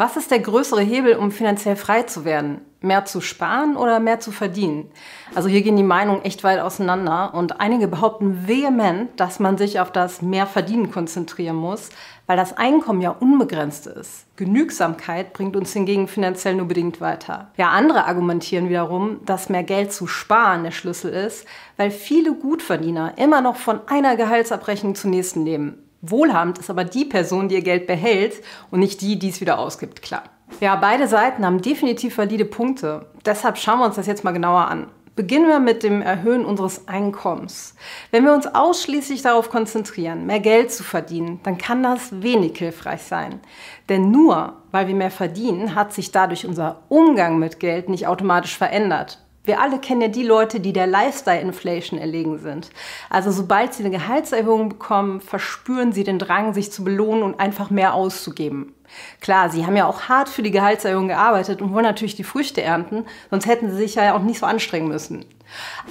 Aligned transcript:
Was 0.00 0.16
ist 0.16 0.30
der 0.30 0.38
größere 0.38 0.80
Hebel, 0.80 1.16
um 1.16 1.32
finanziell 1.32 1.74
frei 1.74 2.04
zu 2.04 2.24
werden? 2.24 2.60
Mehr 2.80 3.04
zu 3.04 3.20
sparen 3.20 3.76
oder 3.76 3.98
mehr 3.98 4.20
zu 4.20 4.30
verdienen? 4.30 4.92
Also 5.34 5.48
hier 5.48 5.62
gehen 5.62 5.76
die 5.76 5.82
Meinungen 5.82 6.22
echt 6.22 6.44
weit 6.44 6.60
auseinander 6.60 7.34
und 7.34 7.60
einige 7.60 7.88
behaupten 7.88 8.46
vehement, 8.46 9.10
dass 9.18 9.40
man 9.40 9.58
sich 9.58 9.80
auf 9.80 9.90
das 9.90 10.22
mehr 10.22 10.46
verdienen 10.46 10.92
konzentrieren 10.92 11.56
muss, 11.56 11.88
weil 12.28 12.36
das 12.36 12.56
Einkommen 12.56 13.00
ja 13.00 13.10
unbegrenzt 13.10 13.88
ist. 13.88 14.26
Genügsamkeit 14.36 15.32
bringt 15.32 15.56
uns 15.56 15.72
hingegen 15.72 16.06
finanziell 16.06 16.54
nur 16.54 16.68
bedingt 16.68 17.00
weiter. 17.00 17.50
Ja, 17.56 17.70
andere 17.70 18.04
argumentieren 18.04 18.68
wiederum, 18.68 19.18
dass 19.24 19.48
mehr 19.48 19.64
Geld 19.64 19.92
zu 19.92 20.06
sparen 20.06 20.62
der 20.62 20.70
Schlüssel 20.70 21.10
ist, 21.12 21.44
weil 21.76 21.90
viele 21.90 22.34
Gutverdiener 22.34 23.14
immer 23.18 23.40
noch 23.40 23.56
von 23.56 23.80
einer 23.88 24.14
Gehaltsabrechnung 24.14 24.94
zur 24.94 25.10
nächsten 25.10 25.44
leben. 25.44 25.87
Wohlhabend 26.00 26.58
ist 26.58 26.70
aber 26.70 26.84
die 26.84 27.04
Person, 27.04 27.48
die 27.48 27.56
ihr 27.56 27.62
Geld 27.62 27.86
behält 27.86 28.42
und 28.70 28.80
nicht 28.80 29.00
die, 29.00 29.18
die 29.18 29.30
es 29.30 29.40
wieder 29.40 29.58
ausgibt, 29.58 30.02
klar. 30.02 30.22
Ja, 30.60 30.76
beide 30.76 31.08
Seiten 31.08 31.44
haben 31.44 31.60
definitiv 31.60 32.16
valide 32.18 32.44
Punkte. 32.44 33.06
Deshalb 33.24 33.58
schauen 33.58 33.80
wir 33.80 33.86
uns 33.86 33.96
das 33.96 34.06
jetzt 34.06 34.24
mal 34.24 34.32
genauer 34.32 34.68
an. 34.68 34.86
Beginnen 35.14 35.48
wir 35.48 35.58
mit 35.58 35.82
dem 35.82 36.00
Erhöhen 36.00 36.44
unseres 36.44 36.86
Einkommens. 36.86 37.74
Wenn 38.12 38.24
wir 38.24 38.32
uns 38.32 38.46
ausschließlich 38.46 39.20
darauf 39.22 39.50
konzentrieren, 39.50 40.26
mehr 40.26 40.38
Geld 40.38 40.70
zu 40.70 40.84
verdienen, 40.84 41.40
dann 41.42 41.58
kann 41.58 41.82
das 41.82 42.22
wenig 42.22 42.56
hilfreich 42.56 43.02
sein. 43.02 43.40
Denn 43.88 44.12
nur 44.12 44.54
weil 44.70 44.86
wir 44.86 44.94
mehr 44.94 45.10
verdienen, 45.10 45.74
hat 45.74 45.92
sich 45.92 46.12
dadurch 46.12 46.46
unser 46.46 46.82
Umgang 46.88 47.38
mit 47.38 47.58
Geld 47.58 47.88
nicht 47.88 48.06
automatisch 48.06 48.56
verändert. 48.56 49.18
Wir 49.48 49.62
alle 49.62 49.78
kennen 49.78 50.02
ja 50.02 50.08
die 50.08 50.24
Leute, 50.24 50.60
die 50.60 50.74
der 50.74 50.86
Lifestyle-Inflation 50.86 51.98
erlegen 51.98 52.38
sind. 52.38 52.68
Also 53.08 53.30
sobald 53.30 53.72
sie 53.72 53.82
eine 53.82 53.96
Gehaltserhöhung 53.96 54.68
bekommen, 54.68 55.22
verspüren 55.22 55.92
sie 55.92 56.04
den 56.04 56.18
Drang, 56.18 56.52
sich 56.52 56.70
zu 56.70 56.84
belohnen 56.84 57.22
und 57.22 57.40
einfach 57.40 57.70
mehr 57.70 57.94
auszugeben. 57.94 58.74
Klar, 59.22 59.48
sie 59.48 59.64
haben 59.64 59.74
ja 59.74 59.86
auch 59.86 60.02
hart 60.02 60.28
für 60.28 60.42
die 60.42 60.50
Gehaltserhöhung 60.50 61.08
gearbeitet 61.08 61.62
und 61.62 61.72
wollen 61.72 61.86
natürlich 61.86 62.14
die 62.14 62.24
Früchte 62.24 62.60
ernten, 62.60 63.06
sonst 63.30 63.46
hätten 63.46 63.70
sie 63.70 63.78
sich 63.78 63.94
ja 63.94 64.14
auch 64.14 64.22
nicht 64.22 64.38
so 64.38 64.44
anstrengen 64.44 64.88
müssen. 64.88 65.24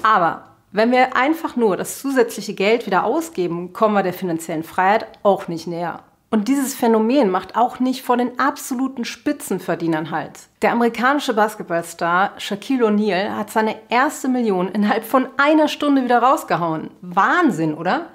Aber 0.03 0.43
wenn 0.71 0.91
wir 0.91 1.15
einfach 1.17 1.55
nur 1.55 1.77
das 1.77 1.99
zusätzliche 1.99 2.53
Geld 2.53 2.85
wieder 2.85 3.05
ausgeben, 3.05 3.73
kommen 3.73 3.95
wir 3.95 4.03
der 4.03 4.13
finanziellen 4.13 4.63
Freiheit 4.63 5.07
auch 5.23 5.47
nicht 5.47 5.65
näher. 5.65 6.03
Und 6.29 6.49
dieses 6.49 6.75
Phänomen 6.75 7.29
macht 7.29 7.55
auch 7.55 7.79
nicht 7.79 8.01
vor 8.01 8.17
den 8.17 8.37
absoluten 8.37 9.05
Spitzenverdienern 9.05 10.11
halt. 10.11 10.31
Der 10.61 10.73
amerikanische 10.73 11.33
Basketballstar 11.33 12.33
Shaquille 12.37 12.85
O'Neal 12.85 13.29
hat 13.37 13.49
seine 13.49 13.75
erste 13.89 14.27
Million 14.27 14.67
innerhalb 14.67 15.05
von 15.05 15.27
einer 15.37 15.69
Stunde 15.69 16.03
wieder 16.03 16.19
rausgehauen. 16.19 16.89
Wahnsinn, 17.01 17.73
oder? 17.73 18.07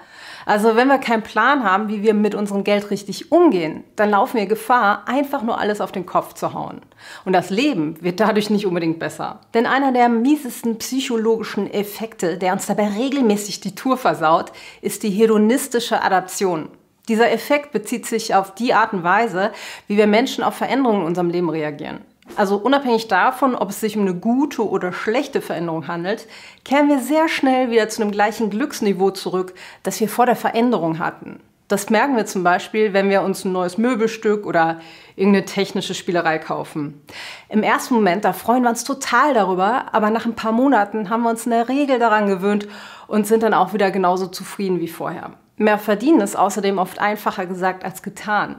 Also 0.45 0.77
wenn 0.77 0.89
wir 0.89 0.99
keinen 0.99 1.23
Plan 1.23 1.65
haben, 1.65 1.89
wie 1.89 2.03
wir 2.03 2.15
mit 2.15 2.35
unserem 2.35 2.65
Geld 2.65 2.91
richtig 2.91 3.33
umgehen, 3.33 3.85
dann 3.97 4.11
laufen 4.11 4.39
wir 4.39 4.47
Gefahr, 4.47 5.05
einfach 5.07 5.43
nur 5.43 5.59
alles 5.59 5.81
auf 5.81 5.93
den 5.93 6.05
Kopf 6.05 6.35
zu 6.35 6.53
hauen. 6.53 6.81
Und 7.25 7.33
das 7.33 7.49
Leben 7.49 8.03
wird 8.03 8.21
dadurch 8.21 8.51
nicht 8.51 8.67
unbedingt 8.67 8.99
besser. 8.99 9.41
Denn 9.55 9.67
einer 9.67 9.93
der 9.93 10.09
miesesten 10.09 10.79
psychologischen 10.79 11.73
Effekte, 11.73 12.39
der 12.39 12.53
uns 12.53 12.67
dabei 12.67 12.89
regelmäßig 12.89 13.61
die 13.61 13.75
Tour 13.75 13.97
versaut, 13.97 14.53
ist 14.81 15.03
die 15.03 15.11
hedonistische 15.11 16.03
Adaption. 16.03 16.69
Dieser 17.09 17.33
Effekt 17.33 17.73
bezieht 17.73 18.07
sich 18.07 18.35
auf 18.35 18.55
die 18.55 18.75
Art 18.75 18.93
und 18.93 19.03
Weise, 19.03 19.53
wie 19.89 19.97
wir 19.97 20.07
Menschen 20.07 20.45
auf 20.45 20.55
Veränderungen 20.55 21.01
in 21.01 21.07
unserem 21.07 21.31
Leben 21.31 21.51
reagieren. 21.51 22.01
Also 22.37 22.57
unabhängig 22.57 23.09
davon, 23.09 23.55
ob 23.55 23.71
es 23.71 23.81
sich 23.81 23.97
um 23.97 24.03
eine 24.03 24.15
gute 24.15 24.67
oder 24.67 24.93
schlechte 24.93 25.41
Veränderung 25.41 25.89
handelt, 25.89 26.27
kehren 26.65 26.89
wir 26.89 27.01
sehr 27.01 27.29
schnell 27.29 27.71
wieder 27.71 27.89
zu 27.89 28.01
dem 28.01 28.13
gleichen 28.13 28.49
Glücksniveau 28.49 29.11
zurück, 29.11 29.55
das 29.83 30.01
wir 30.01 30.09
vor 30.09 30.27
der 30.27 30.37
Veränderung 30.37 30.99
hatten. 30.99 31.41
Das 31.69 31.91
merken 31.91 32.17
wir 32.17 32.27
zum 32.27 32.45
Beispiel, 32.45 32.93
wenn 32.93 33.09
wir 33.09 33.23
uns 33.23 33.45
ein 33.45 33.53
neues 33.53 33.79
Möbelstück 33.79 34.47
oder 34.47 34.81
irgendeine 35.17 35.47
technische 35.47 35.95
Spielerei 35.95 36.39
kaufen. 36.39 37.03
Im 37.49 37.63
ersten 37.63 37.95
Moment, 37.95 38.25
da 38.25 38.33
freuen 38.33 38.63
wir 38.63 38.71
uns 38.71 38.85
total 38.85 39.35
darüber, 39.35 39.87
aber 39.93 40.11
nach 40.11 40.27
ein 40.27 40.35
paar 40.35 40.53
Monaten 40.53 41.09
haben 41.09 41.23
wir 41.23 41.31
uns 41.31 41.47
in 41.47 41.53
der 41.53 41.69
Regel 41.69 41.99
daran 41.99 42.27
gewöhnt 42.27 42.69
und 43.09 43.27
sind 43.27 43.43
dann 43.43 43.55
auch 43.55 43.73
wieder 43.73 43.91
genauso 43.91 44.27
zufrieden 44.27 44.81
wie 44.81 44.89
vorher. 44.89 45.33
Mehr 45.63 45.79
verdienen 45.79 46.21
ist 46.21 46.35
außerdem 46.35 46.79
oft 46.79 46.99
einfacher 46.99 47.47
gesagt 47.47 47.85
als 47.85 48.03
getan. 48.03 48.57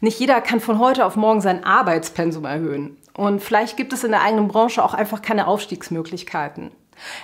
Nicht 0.00 0.18
jeder 0.18 0.40
kann 0.40 0.58
von 0.58 0.80
heute 0.80 1.06
auf 1.06 1.14
morgen 1.14 1.40
sein 1.40 1.62
Arbeitspensum 1.62 2.44
erhöhen. 2.44 2.96
Und 3.14 3.40
vielleicht 3.40 3.76
gibt 3.76 3.92
es 3.92 4.02
in 4.02 4.10
der 4.10 4.22
eigenen 4.22 4.48
Branche 4.48 4.82
auch 4.82 4.92
einfach 4.92 5.22
keine 5.22 5.46
Aufstiegsmöglichkeiten. 5.46 6.72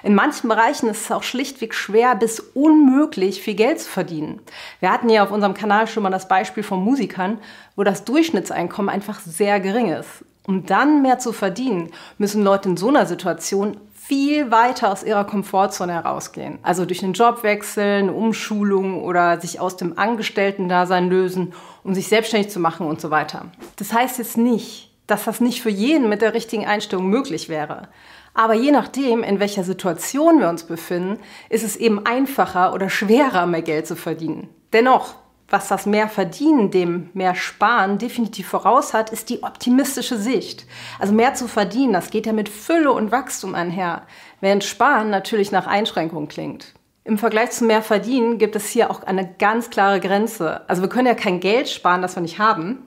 In 0.05 0.15
manchen 0.15 0.49
Bereichen 0.49 0.89
ist 0.89 1.07
es 1.07 1.11
auch 1.11 1.25
schlichtweg 1.25 1.75
schwer 1.75 2.15
bis 2.15 2.39
unmöglich, 2.39 3.43
viel 3.43 3.57
Geld 3.57 3.81
zu 3.81 3.91
verdienen. 3.91 4.41
Wir 4.79 4.93
hatten 4.93 5.09
ja 5.09 5.25
auf 5.25 5.33
unserem 5.33 5.55
Kanal 5.55 5.89
schon 5.89 6.05
mal 6.05 6.11
das 6.11 6.29
Beispiel 6.29 6.63
von 6.63 6.85
Musikern, 6.85 7.39
wo 7.75 7.83
das 7.83 8.05
Durchschnittseinkommen 8.05 8.95
einfach 8.95 9.19
sehr 9.19 9.59
gering 9.59 9.89
ist. 9.89 10.25
Um 10.47 10.67
dann 10.67 11.03
mehr 11.03 11.19
zu 11.19 11.33
verdienen, 11.33 11.91
müssen 12.17 12.45
Leute 12.45 12.69
in 12.69 12.77
so 12.77 12.91
einer 12.91 13.07
Situation 13.07 13.77
viel 14.07 14.53
weiter 14.53 14.93
aus 14.93 15.03
ihrer 15.03 15.25
Komfortzone 15.25 15.93
herausgehen. 15.93 16.61
Also 16.63 16.85
durch 16.85 17.03
einen 17.03 17.15
Jobwechsel, 17.15 17.99
eine 17.99 18.13
Umschulung 18.13 19.03
oder 19.03 19.41
sich 19.41 19.59
aus 19.59 19.77
dem 19.77 19.99
Angestellten-Dasein 19.99 21.11
lösen, 21.11 21.55
um 21.83 21.93
sich 21.93 22.07
selbstständig 22.07 22.53
zu 22.53 22.61
machen 22.61 22.87
und 22.87 23.01
so 23.01 23.11
weiter. 23.11 23.47
Das 23.77 23.93
heißt 23.93 24.19
jetzt 24.19 24.39
nicht, 24.39 24.93
dass 25.09 25.25
das 25.25 25.41
nicht 25.41 25.61
für 25.61 25.71
jeden 25.71 26.09
mit 26.09 26.23
der 26.23 26.35
richtigen 26.35 26.67
Einstellung 26.67 27.09
möglich 27.09 27.49
wäre. 27.49 27.89
Aber 28.33 28.55
je 28.55 28.71
nachdem, 28.71 29.25
in 29.25 29.41
welcher 29.41 29.65
Situation 29.65 30.39
wir 30.39 30.51
uns 30.51 30.65
befinden, 30.65 31.19
ist 31.49 31.65
es 31.65 31.75
eben 31.75 32.07
einfacher 32.07 32.75
oder 32.75 32.89
schwerer, 32.89 33.47
mehr 33.47 33.63
Geld 33.63 33.89
zu 33.89 33.97
verdienen. 33.97 34.49
Dennoch, 34.73 35.15
was 35.49 35.69
das 35.69 35.87
mehr 35.87 36.09
Verdienen 36.09 36.71
dem 36.71 37.11
mehr 37.15 37.35
Sparen 37.35 37.99
definitiv 37.99 38.49
voraus 38.49 38.95
hat, 38.95 39.11
ist 39.11 39.31
die 39.31 39.43
optimistische 39.43 40.19
Sicht. 40.19 40.67
Also 40.99 41.15
mehr 41.15 41.35
zu 41.35 41.47
verdienen, 41.47 41.93
das 41.93 42.11
geht 42.11 42.27
ja 42.27 42.33
mit 42.33 42.49
Fülle 42.49 42.93
und 42.93 43.13
Wachstum 43.13 43.55
einher, 43.55 44.03
während 44.41 44.65
Sparen 44.65 45.11
natürlich 45.11 45.53
nach 45.53 45.67
Einschränkung 45.67 46.27
klingt. 46.29 46.75
Im 47.05 47.19
Vergleich 47.19 47.53
zu 47.53 47.65
mehr 47.65 47.83
Verdienen 47.83 48.39
gibt 48.39 48.57
es 48.57 48.69
hier 48.69 48.91
auch 48.91 49.05
eine 49.05 49.33
ganz 49.39 49.71
klare 49.71 50.01
Grenze. 50.01 50.69
Also 50.69 50.83
wir 50.83 50.89
können 50.89 51.07
ja 51.07 51.15
kein 51.15 51.39
Geld 51.39 51.69
sparen, 51.69 52.03
das 52.03 52.17
wir 52.17 52.23
nicht 52.23 52.41
haben. 52.41 52.83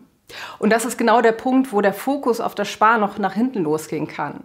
Und 0.59 0.71
das 0.71 0.83
ist 0.83 0.97
genau 0.97 1.21
der 1.21 1.31
Punkt, 1.31 1.71
wo 1.71 1.79
der 1.79 1.93
Fokus 1.93 2.41
auf 2.41 2.53
das 2.53 2.67
Sparen 2.67 2.99
noch 2.99 3.17
nach 3.17 3.33
hinten 3.33 3.63
losgehen 3.63 4.07
kann. 4.07 4.43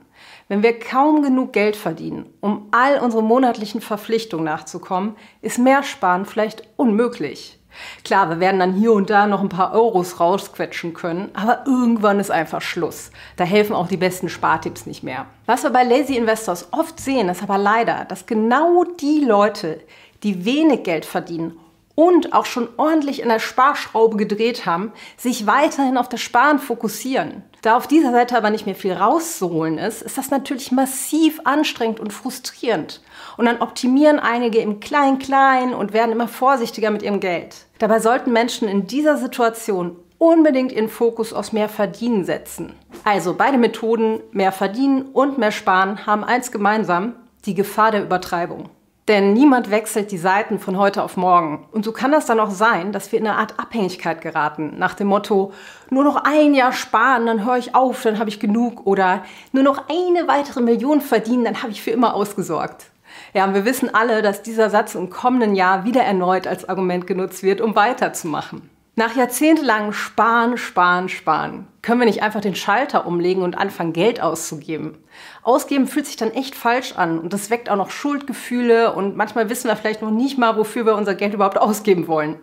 Wenn 0.48 0.62
wir 0.62 0.78
kaum 0.78 1.22
genug 1.22 1.52
Geld 1.52 1.74
verdienen, 1.74 2.26
um 2.40 2.68
all 2.70 3.00
unsere 3.00 3.22
monatlichen 3.22 3.80
Verpflichtungen 3.80 4.44
nachzukommen, 4.44 5.16
ist 5.42 5.58
mehr 5.58 5.82
Sparen 5.82 6.24
vielleicht 6.24 6.62
unmöglich. 6.76 7.58
Klar, 8.04 8.28
wir 8.30 8.40
werden 8.40 8.60
dann 8.60 8.74
hier 8.74 8.92
und 8.92 9.10
da 9.10 9.26
noch 9.26 9.40
ein 9.40 9.48
paar 9.48 9.72
Euros 9.72 10.20
rausquetschen 10.20 10.94
können, 10.94 11.30
aber 11.34 11.64
irgendwann 11.66 12.20
ist 12.20 12.30
einfach 12.30 12.62
Schluss. 12.62 13.10
Da 13.36 13.44
helfen 13.44 13.74
auch 13.74 13.88
die 13.88 13.96
besten 13.96 14.28
Spartipps 14.28 14.86
nicht 14.86 15.02
mehr. 15.02 15.26
Was 15.46 15.62
wir 15.62 15.70
bei 15.70 15.84
Lazy 15.84 16.16
Investors 16.16 16.68
oft 16.72 17.00
sehen, 17.00 17.28
ist 17.28 17.42
aber 17.42 17.58
leider, 17.58 18.04
dass 18.06 18.26
genau 18.26 18.84
die 19.00 19.24
Leute, 19.24 19.80
die 20.22 20.44
wenig 20.44 20.84
Geld 20.84 21.04
verdienen 21.04 21.58
und 21.94 22.32
auch 22.32 22.46
schon 22.46 22.68
ordentlich 22.76 23.22
in 23.22 23.28
der 23.28 23.38
Sparschraube 23.38 24.16
gedreht 24.16 24.66
haben, 24.66 24.92
sich 25.16 25.46
weiterhin 25.46 25.96
auf 25.96 26.08
das 26.08 26.20
Sparen 26.20 26.58
fokussieren. 26.58 27.44
Da 27.62 27.76
auf 27.76 27.86
dieser 27.86 28.10
Seite 28.10 28.36
aber 28.36 28.50
nicht 28.50 28.66
mehr 28.66 28.74
viel 28.74 28.92
rauszuholen 28.92 29.78
ist, 29.78 30.02
ist 30.02 30.18
das 30.18 30.30
natürlich 30.30 30.72
massiv 30.72 31.40
anstrengend 31.44 32.00
und 32.00 32.12
frustrierend. 32.12 33.00
Und 33.36 33.46
dann 33.46 33.62
optimieren 33.62 34.18
einige 34.18 34.58
im 34.58 34.80
Klein-Klein 34.80 35.72
und 35.72 35.92
werden 35.92 36.12
immer 36.12 36.28
vorsichtiger 36.28 36.90
mit 36.90 37.02
ihrem 37.02 37.20
Geld. 37.20 37.56
Dabei 37.78 38.00
sollten 38.00 38.32
Menschen 38.32 38.68
in 38.68 38.86
dieser 38.86 39.16
Situation 39.16 39.96
unbedingt 40.18 40.72
ihren 40.72 40.88
Fokus 40.88 41.32
aufs 41.32 41.52
mehr 41.52 41.68
Verdienen 41.68 42.24
setzen. 42.24 42.74
Also 43.04 43.34
beide 43.34 43.58
Methoden, 43.58 44.20
mehr 44.32 44.52
verdienen 44.52 45.02
und 45.12 45.38
mehr 45.38 45.52
sparen, 45.52 46.06
haben 46.06 46.24
eins 46.24 46.52
gemeinsam, 46.52 47.14
die 47.46 47.54
Gefahr 47.54 47.90
der 47.90 48.02
Übertreibung. 48.02 48.70
Denn 49.06 49.34
niemand 49.34 49.70
wechselt 49.70 50.10
die 50.12 50.18
Seiten 50.18 50.58
von 50.58 50.78
heute 50.78 51.02
auf 51.02 51.18
morgen. 51.18 51.66
Und 51.72 51.84
so 51.84 51.92
kann 51.92 52.10
das 52.10 52.24
dann 52.24 52.40
auch 52.40 52.50
sein, 52.50 52.90
dass 52.90 53.12
wir 53.12 53.18
in 53.18 53.26
eine 53.26 53.36
Art 53.36 53.58
Abhängigkeit 53.58 54.22
geraten. 54.22 54.78
Nach 54.78 54.94
dem 54.94 55.08
Motto, 55.08 55.52
nur 55.90 56.04
noch 56.04 56.16
ein 56.16 56.54
Jahr 56.54 56.72
sparen, 56.72 57.26
dann 57.26 57.44
höre 57.44 57.58
ich 57.58 57.74
auf, 57.74 58.02
dann 58.02 58.18
habe 58.18 58.30
ich 58.30 58.40
genug. 58.40 58.86
Oder 58.86 59.24
nur 59.52 59.62
noch 59.62 59.84
eine 59.88 60.26
weitere 60.26 60.62
Million 60.62 61.02
verdienen, 61.02 61.44
dann 61.44 61.62
habe 61.62 61.72
ich 61.72 61.82
für 61.82 61.90
immer 61.90 62.14
ausgesorgt. 62.14 62.86
Ja, 63.34 63.44
und 63.44 63.52
wir 63.52 63.66
wissen 63.66 63.94
alle, 63.94 64.22
dass 64.22 64.42
dieser 64.42 64.70
Satz 64.70 64.94
im 64.94 65.10
kommenden 65.10 65.54
Jahr 65.54 65.84
wieder 65.84 66.02
erneut 66.02 66.46
als 66.46 66.66
Argument 66.66 67.06
genutzt 67.06 67.42
wird, 67.42 67.60
um 67.60 67.76
weiterzumachen. 67.76 68.70
Nach 68.96 69.16
jahrzehntelang 69.16 69.92
Sparen, 69.92 70.56
Sparen, 70.56 71.08
Sparen 71.08 71.66
können 71.82 72.00
wir 72.00 72.06
nicht 72.06 72.22
einfach 72.22 72.40
den 72.40 72.54
Schalter 72.54 73.08
umlegen 73.08 73.42
und 73.42 73.58
anfangen, 73.58 73.92
Geld 73.92 74.22
auszugeben. 74.22 74.96
Ausgeben 75.42 75.88
fühlt 75.88 76.06
sich 76.06 76.14
dann 76.14 76.30
echt 76.30 76.54
falsch 76.54 76.92
an 76.92 77.18
und 77.18 77.32
das 77.32 77.50
weckt 77.50 77.68
auch 77.68 77.76
noch 77.76 77.90
Schuldgefühle 77.90 78.92
und 78.92 79.16
manchmal 79.16 79.50
wissen 79.50 79.66
wir 79.66 79.74
vielleicht 79.74 80.00
noch 80.00 80.12
nicht 80.12 80.38
mal, 80.38 80.56
wofür 80.56 80.86
wir 80.86 80.94
unser 80.94 81.16
Geld 81.16 81.34
überhaupt 81.34 81.58
ausgeben 81.58 82.06
wollen. 82.06 82.36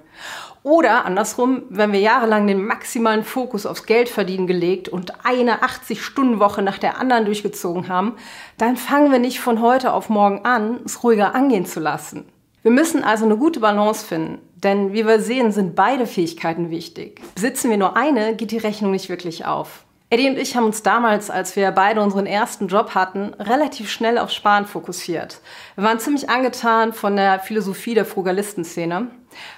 Oder 0.61 1.05
andersrum, 1.05 1.63
wenn 1.69 1.93
wir 1.93 2.01
jahrelang 2.01 2.45
den 2.47 2.65
maximalen 2.65 3.23
Fokus 3.23 3.65
aufs 3.65 3.85
Geldverdienen 3.85 4.45
gelegt 4.45 4.89
und 4.89 5.25
eine 5.25 5.63
80-Stunden-Woche 5.63 6.61
nach 6.61 6.79
der 6.79 6.99
anderen 6.99 7.23
durchgezogen 7.23 7.87
haben, 7.87 8.17
dann 8.57 8.75
fangen 8.75 9.09
wir 9.09 9.19
nicht 9.19 9.39
von 9.39 9.61
heute 9.61 9.93
auf 9.93 10.09
morgen 10.09 10.43
an, 10.43 10.81
es 10.83 11.01
ruhiger 11.01 11.33
angehen 11.33 11.65
zu 11.65 11.79
lassen. 11.79 12.25
Wir 12.63 12.71
müssen 12.71 13.03
also 13.03 13.25
eine 13.25 13.37
gute 13.37 13.59
Balance 13.59 14.05
finden, 14.05 14.37
denn 14.55 14.93
wie 14.93 15.07
wir 15.07 15.19
sehen, 15.19 15.51
sind 15.51 15.73
beide 15.73 16.05
Fähigkeiten 16.05 16.69
wichtig. 16.69 17.19
Besitzen 17.33 17.71
wir 17.71 17.77
nur 17.77 17.97
eine, 17.97 18.35
geht 18.35 18.51
die 18.51 18.59
Rechnung 18.59 18.91
nicht 18.91 19.09
wirklich 19.09 19.45
auf. 19.45 19.83
Eddie 20.11 20.29
und 20.29 20.37
ich 20.37 20.55
haben 20.55 20.65
uns 20.65 20.83
damals, 20.83 21.31
als 21.31 21.55
wir 21.55 21.71
beide 21.71 22.01
unseren 22.01 22.27
ersten 22.27 22.67
Job 22.67 22.93
hatten, 22.93 23.33
relativ 23.39 23.89
schnell 23.89 24.19
auf 24.19 24.29
Sparen 24.29 24.67
fokussiert. 24.67 25.39
Wir 25.75 25.85
waren 25.85 25.99
ziemlich 25.99 26.29
angetan 26.29 26.93
von 26.93 27.15
der 27.15 27.39
Philosophie 27.39 27.95
der 27.95 28.05
Frugalistenszene. 28.05 29.07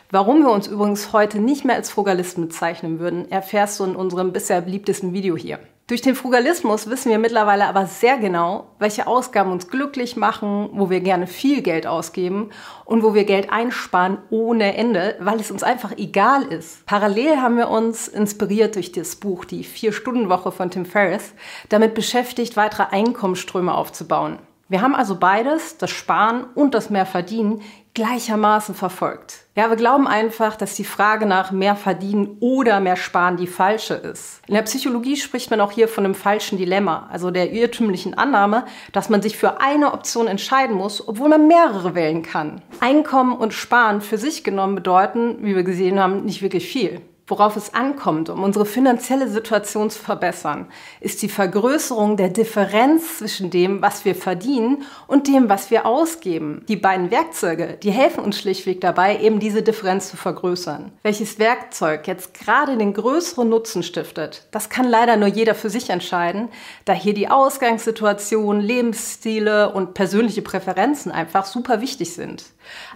Warum 0.09 0.43
wir 0.43 0.51
uns 0.51 0.67
übrigens 0.67 1.11
heute 1.11 1.39
nicht 1.39 1.65
mehr 1.65 1.75
als 1.75 1.89
Frugalisten 1.89 2.47
bezeichnen 2.47 2.99
würden, 2.99 3.29
erfährst 3.29 3.79
du 3.79 3.83
in 3.83 3.95
unserem 3.97 4.31
bisher 4.31 4.61
beliebtesten 4.61 5.11
Video 5.11 5.35
hier. 5.35 5.59
Durch 5.87 6.01
den 6.01 6.15
Frugalismus 6.15 6.89
wissen 6.89 7.11
wir 7.11 7.19
mittlerweile 7.19 7.67
aber 7.67 7.87
sehr 7.87 8.17
genau, 8.17 8.67
welche 8.79 9.05
Ausgaben 9.05 9.51
uns 9.51 9.67
glücklich 9.67 10.15
machen, 10.15 10.69
wo 10.71 10.89
wir 10.89 11.01
gerne 11.01 11.27
viel 11.27 11.61
Geld 11.61 11.87
ausgeben 11.87 12.51
und 12.85 13.03
wo 13.03 13.13
wir 13.13 13.25
Geld 13.25 13.51
einsparen 13.51 14.17
ohne 14.29 14.77
Ende, 14.77 15.17
weil 15.19 15.41
es 15.41 15.51
uns 15.51 15.61
einfach 15.61 15.91
egal 15.97 16.43
ist. 16.43 16.85
Parallel 16.85 17.41
haben 17.41 17.57
wir 17.57 17.69
uns 17.69 18.07
inspiriert 18.07 18.75
durch 18.75 18.93
das 18.93 19.17
Buch 19.17 19.43
Die 19.43 19.65
Vier-Stunden-Woche 19.65 20.53
von 20.53 20.71
Tim 20.71 20.85
Ferriss 20.85 21.33
damit 21.67 21.95
beschäftigt, 21.95 22.55
weitere 22.55 22.83
Einkommensströme 22.83 23.73
aufzubauen. 23.75 24.39
Wir 24.69 24.81
haben 24.81 24.95
also 24.95 25.17
beides, 25.17 25.77
das 25.77 25.91
Sparen 25.91 26.45
und 26.55 26.73
das 26.73 26.89
Mehrverdienen, 26.89 27.61
gleichermaßen 27.93 28.73
verfolgt. 28.73 29.45
Ja, 29.55 29.69
wir 29.69 29.75
glauben 29.75 30.07
einfach, 30.07 30.55
dass 30.55 30.75
die 30.75 30.83
Frage 30.83 31.27
nach 31.27 31.51
mehr 31.51 31.75
verdienen 31.75 32.37
oder 32.39 32.79
mehr 32.79 32.95
sparen 32.95 33.37
die 33.37 33.45
falsche 33.45 33.93
ist. 33.93 34.41
In 34.47 34.55
der 34.55 34.63
Psychologie 34.63 35.15
spricht 35.15 35.51
man 35.51 35.61
auch 35.61 35.71
hier 35.71 35.87
von 35.87 36.03
einem 36.03 36.15
falschen 36.15 36.57
Dilemma, 36.57 37.07
also 37.11 37.29
der 37.29 37.51
irrtümlichen 37.51 38.15
Annahme, 38.15 38.65
dass 38.93 39.09
man 39.09 39.21
sich 39.21 39.37
für 39.37 39.61
eine 39.61 39.93
Option 39.93 40.25
entscheiden 40.25 40.75
muss, 40.75 41.07
obwohl 41.07 41.29
man 41.29 41.47
mehrere 41.47 41.93
wählen 41.93 42.23
kann. 42.23 42.61
Einkommen 42.79 43.37
und 43.37 43.53
Sparen 43.53 44.01
für 44.01 44.17
sich 44.17 44.43
genommen 44.43 44.73
bedeuten, 44.73 45.37
wie 45.41 45.55
wir 45.55 45.63
gesehen 45.63 45.99
haben, 45.99 46.25
nicht 46.25 46.41
wirklich 46.41 46.67
viel. 46.67 47.01
Worauf 47.25 47.55
es 47.55 47.73
ankommt, 47.73 48.29
um 48.29 48.43
unsere 48.43 48.65
finanzielle 48.65 49.29
Situation 49.29 49.89
zu 49.89 49.97
verbessern, 49.97 50.67
ist 50.99 51.21
die 51.21 51.29
Vergrößerung 51.29 52.17
der 52.17 52.27
Differenz 52.27 53.19
zwischen 53.19 53.49
dem, 53.49 53.81
was 53.81 54.03
wir 54.03 54.13
verdienen 54.13 54.83
und 55.07 55.29
dem, 55.29 55.47
was 55.47 55.71
wir 55.71 55.85
ausgeben. 55.85 56.65
Die 56.67 56.75
beiden 56.75 57.11
Werkzeuge, 57.11 57.77
die 57.81 57.91
helfen 57.91 58.25
uns 58.25 58.37
schlichtweg 58.39 58.81
dabei, 58.81 59.21
eben 59.21 59.39
diese 59.39 59.63
Differenz 59.63 60.09
zu 60.09 60.17
vergrößern. 60.17 60.91
Welches 61.01 61.39
Werkzeug 61.39 62.07
jetzt 62.07 62.33
gerade 62.33 62.75
den 62.75 62.93
größeren 62.93 63.47
Nutzen 63.47 63.83
stiftet, 63.83 64.45
das 64.51 64.67
kann 64.67 64.89
leider 64.89 65.15
nur 65.15 65.29
jeder 65.29 65.55
für 65.55 65.69
sich 65.69 65.91
entscheiden, 65.91 66.49
da 66.83 66.91
hier 66.91 67.13
die 67.13 67.29
Ausgangssituation, 67.29 68.59
Lebensstile 68.59 69.71
und 69.71 69.93
persönliche 69.93 70.41
Präferenzen 70.41 71.09
einfach 71.09 71.45
super 71.45 71.79
wichtig 71.79 72.13
sind. 72.13 72.43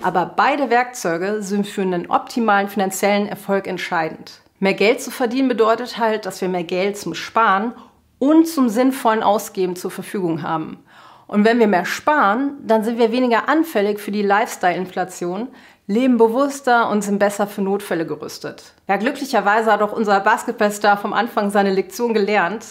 Aber 0.01 0.25
beide 0.35 0.69
Werkzeuge 0.69 1.41
sind 1.41 1.67
für 1.67 1.81
einen 1.81 2.09
optimalen 2.09 2.69
finanziellen 2.69 3.27
Erfolg 3.27 3.67
entscheidend. 3.67 4.41
Mehr 4.59 4.73
Geld 4.73 5.01
zu 5.01 5.11
verdienen 5.11 5.49
bedeutet 5.49 5.97
halt, 5.97 6.25
dass 6.25 6.41
wir 6.41 6.49
mehr 6.49 6.63
Geld 6.63 6.97
zum 6.97 7.13
Sparen 7.13 7.73
und 8.19 8.47
zum 8.47 8.69
sinnvollen 8.69 9.23
Ausgeben 9.23 9.75
zur 9.75 9.91
Verfügung 9.91 10.41
haben. 10.41 10.83
Und 11.27 11.43
wenn 11.43 11.59
wir 11.59 11.67
mehr 11.67 11.85
sparen, 11.85 12.57
dann 12.65 12.83
sind 12.83 12.97
wir 12.97 13.11
weniger 13.11 13.49
anfällig 13.49 13.99
für 13.99 14.11
die 14.11 14.21
Lifestyle-Inflation, 14.21 15.49
leben 15.85 16.17
bewusster 16.17 16.89
und 16.89 17.01
sind 17.01 17.19
besser 17.19 17.47
für 17.47 17.61
Notfälle 17.61 18.05
gerüstet. 18.05 18.73
Ja, 18.87 18.97
glücklicherweise 18.97 19.71
hat 19.71 19.81
auch 19.81 19.93
unser 19.93 20.19
Basketballstar 20.19 20.97
vom 20.97 21.13
Anfang 21.13 21.49
seine 21.49 21.71
Lektion 21.71 22.13
gelernt. 22.13 22.65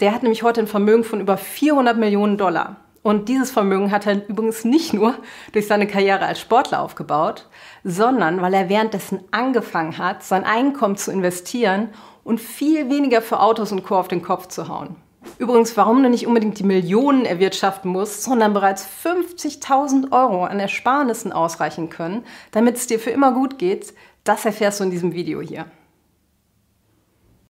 Der 0.00 0.14
hat 0.14 0.22
nämlich 0.22 0.42
heute 0.42 0.60
ein 0.60 0.66
Vermögen 0.66 1.04
von 1.04 1.20
über 1.20 1.36
400 1.36 1.96
Millionen 1.96 2.36
Dollar. 2.36 2.76
Und 3.02 3.28
dieses 3.28 3.50
Vermögen 3.50 3.90
hat 3.90 4.06
er 4.06 4.28
übrigens 4.28 4.64
nicht 4.64 4.92
nur 4.92 5.14
durch 5.52 5.66
seine 5.66 5.86
Karriere 5.86 6.26
als 6.26 6.40
Sportler 6.40 6.82
aufgebaut, 6.82 7.48
sondern 7.84 8.42
weil 8.42 8.54
er 8.54 8.68
währenddessen 8.68 9.20
angefangen 9.30 9.98
hat, 9.98 10.22
sein 10.22 10.44
Einkommen 10.44 10.96
zu 10.96 11.10
investieren 11.12 11.90
und 12.24 12.40
viel 12.40 12.90
weniger 12.90 13.22
für 13.22 13.40
Autos 13.40 13.72
und 13.72 13.84
Co. 13.84 13.96
auf 13.96 14.08
den 14.08 14.22
Kopf 14.22 14.48
zu 14.48 14.68
hauen. 14.68 14.96
Übrigens, 15.38 15.76
warum 15.76 16.02
du 16.02 16.08
nicht 16.08 16.26
unbedingt 16.26 16.58
die 16.58 16.64
Millionen 16.64 17.24
erwirtschaften 17.24 17.90
musst, 17.90 18.22
sondern 18.22 18.54
bereits 18.54 18.86
50.000 19.04 20.12
Euro 20.12 20.44
an 20.44 20.58
Ersparnissen 20.58 21.32
ausreichen 21.32 21.90
können, 21.90 22.24
damit 22.50 22.76
es 22.76 22.86
dir 22.86 22.98
für 22.98 23.10
immer 23.10 23.32
gut 23.32 23.58
geht, 23.58 23.94
das 24.24 24.44
erfährst 24.44 24.80
du 24.80 24.84
in 24.84 24.90
diesem 24.90 25.12
Video 25.12 25.40
hier. 25.40 25.66